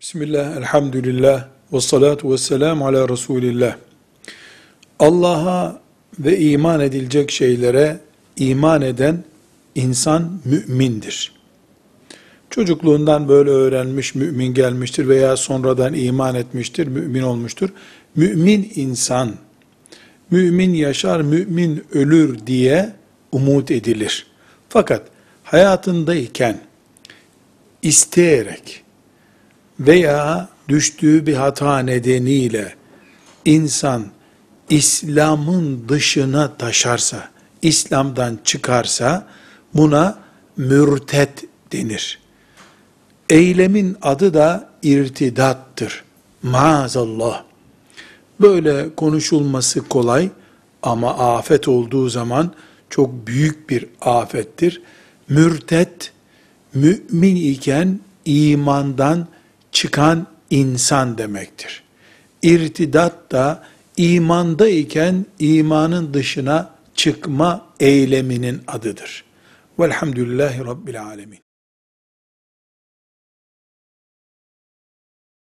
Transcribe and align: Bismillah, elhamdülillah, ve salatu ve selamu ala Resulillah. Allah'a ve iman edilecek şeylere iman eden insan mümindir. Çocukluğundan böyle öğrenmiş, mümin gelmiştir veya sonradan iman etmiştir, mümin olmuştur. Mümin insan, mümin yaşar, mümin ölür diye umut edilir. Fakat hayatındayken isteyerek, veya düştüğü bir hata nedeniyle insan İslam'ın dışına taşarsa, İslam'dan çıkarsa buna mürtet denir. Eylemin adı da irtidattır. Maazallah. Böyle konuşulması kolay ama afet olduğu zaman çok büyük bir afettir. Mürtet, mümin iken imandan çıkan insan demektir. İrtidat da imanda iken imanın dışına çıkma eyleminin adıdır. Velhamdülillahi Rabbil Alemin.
Bismillah, 0.00 0.56
elhamdülillah, 0.56 1.48
ve 1.72 1.80
salatu 1.80 2.32
ve 2.32 2.38
selamu 2.38 2.86
ala 2.86 3.08
Resulillah. 3.08 3.76
Allah'a 4.98 5.80
ve 6.18 6.38
iman 6.38 6.80
edilecek 6.80 7.30
şeylere 7.30 8.00
iman 8.36 8.82
eden 8.82 9.24
insan 9.74 10.40
mümindir. 10.44 11.32
Çocukluğundan 12.50 13.28
böyle 13.28 13.50
öğrenmiş, 13.50 14.14
mümin 14.14 14.54
gelmiştir 14.54 15.08
veya 15.08 15.36
sonradan 15.36 15.94
iman 15.94 16.34
etmiştir, 16.34 16.86
mümin 16.86 17.22
olmuştur. 17.22 17.70
Mümin 18.16 18.72
insan, 18.74 19.32
mümin 20.30 20.74
yaşar, 20.74 21.20
mümin 21.20 21.84
ölür 21.92 22.46
diye 22.46 22.92
umut 23.32 23.70
edilir. 23.70 24.26
Fakat 24.68 25.02
hayatındayken 25.44 26.60
isteyerek, 27.82 28.82
veya 29.80 30.48
düştüğü 30.68 31.26
bir 31.26 31.34
hata 31.34 31.78
nedeniyle 31.78 32.74
insan 33.44 34.06
İslam'ın 34.70 35.88
dışına 35.88 36.56
taşarsa, 36.56 37.28
İslam'dan 37.62 38.38
çıkarsa 38.44 39.26
buna 39.74 40.18
mürtet 40.56 41.44
denir. 41.72 42.18
Eylemin 43.30 43.96
adı 44.02 44.34
da 44.34 44.70
irtidattır. 44.82 46.04
Maazallah. 46.42 47.42
Böyle 48.40 48.94
konuşulması 48.94 49.88
kolay 49.88 50.30
ama 50.82 51.36
afet 51.36 51.68
olduğu 51.68 52.08
zaman 52.08 52.52
çok 52.90 53.26
büyük 53.26 53.70
bir 53.70 53.86
afettir. 54.00 54.82
Mürtet, 55.28 56.12
mümin 56.74 57.36
iken 57.36 58.00
imandan 58.24 59.26
çıkan 59.76 60.26
insan 60.50 61.18
demektir. 61.18 61.82
İrtidat 62.42 63.32
da 63.32 63.64
imanda 63.96 64.68
iken 64.68 65.26
imanın 65.38 66.14
dışına 66.14 66.70
çıkma 66.94 67.66
eyleminin 67.80 68.62
adıdır. 68.66 69.24
Velhamdülillahi 69.78 70.64
Rabbil 70.64 71.02
Alemin. 71.02 71.45